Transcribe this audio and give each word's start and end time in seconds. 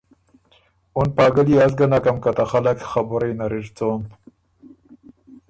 اُن 0.97 1.07
پاګل 1.15 1.47
يې 1.53 1.57
از 1.65 1.73
ګه 1.79 1.87
نکم 1.91 2.17
که 2.23 2.31
ته 2.37 2.43
خلق 2.51 2.77
خبُرئ 2.91 3.31
نر 3.37 3.53
اِر 3.59 3.65
څوم۔ 3.75 4.01